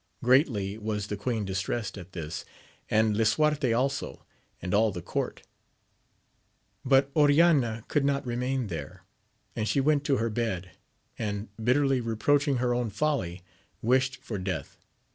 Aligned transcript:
Greatly 0.23 0.79
was 0.79 1.05
the 1.05 1.15
queen 1.15 1.45
distressed 1.45 1.95
at 1.95 2.13
this, 2.13 2.43
and 2.89 3.15
lisuarte 3.15 3.71
also, 3.71 4.25
and 4.59 4.73
all 4.73 4.91
the 4.91 4.99
court; 5.03 5.43
but 6.83 7.11
Oriana 7.15 7.85
could 7.87 8.03
not 8.03 8.25
remain 8.25 8.65
there, 8.65 9.03
and 9.55 9.67
she 9.69 9.79
went 9.79 10.03
to 10.05 10.17
her 10.17 10.31
bed, 10.31 10.71
and 11.19 11.49
bitterly 11.63 12.01
reproaching 12.01 12.57
her 12.57 12.73
own 12.73 12.89
folly, 12.89 13.43
wished 13.83 14.15
for 14.17 14.39
death. 14.39 14.75